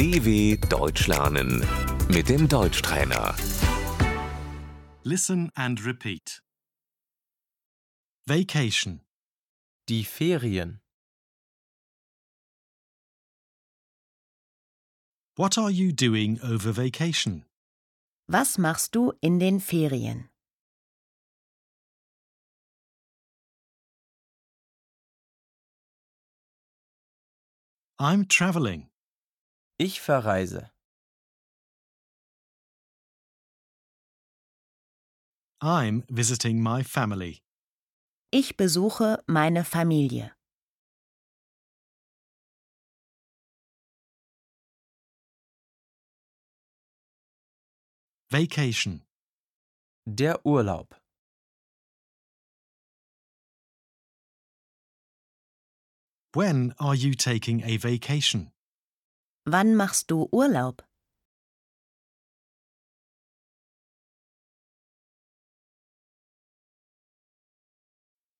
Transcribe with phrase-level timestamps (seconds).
[0.00, 1.62] DW Deutsch lernen
[2.08, 3.36] mit dem Deutschtrainer.
[5.02, 6.42] Listen and repeat.
[8.26, 9.02] Vacation.
[9.90, 10.80] Die Ferien.
[15.36, 17.44] What are you doing over vacation?
[18.26, 20.30] Was machst du in den Ferien?
[27.98, 28.89] I'm traveling.
[29.82, 30.70] Ich verreise.
[35.62, 37.40] I'm visiting my family.
[38.30, 40.34] Ich besuche meine Familie.
[48.30, 49.06] Vacation.
[50.04, 50.94] Der Urlaub.
[56.34, 58.52] When are you taking a vacation?
[59.46, 60.82] Wann machst du Urlaub?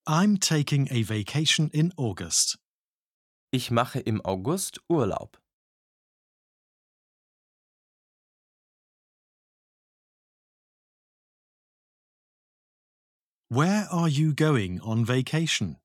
[0.06, 2.58] I'm taking a vacation in August.
[3.52, 5.38] Ich mache im August Urlaub.
[13.48, 15.78] Where are you going on vacation?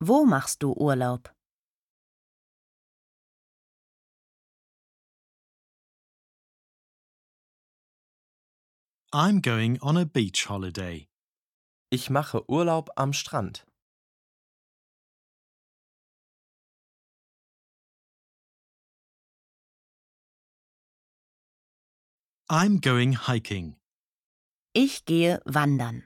[0.00, 1.28] Wo machst du Urlaub?
[9.10, 11.08] I'm going on a beach holiday.
[11.90, 13.64] Ich mache Urlaub am Strand.
[22.50, 23.76] I'm going hiking.
[24.74, 26.04] Ich gehe wandern.